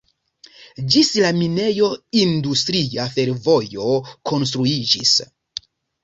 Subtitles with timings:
[0.93, 1.89] Ĝis la minejo
[2.21, 3.91] industria fervojo
[4.31, 5.13] konstruiĝis.